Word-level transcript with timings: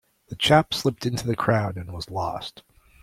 The 0.29 0.35
chap 0.35 0.73
slipped 0.73 1.05
into 1.05 1.27
the 1.27 1.35
crowd 1.35 1.77
and 1.77 1.93
was 1.93 2.09
lost. 2.09 2.63